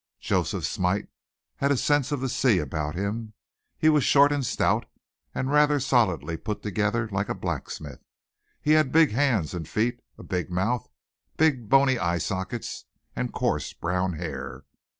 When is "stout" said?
4.43-4.87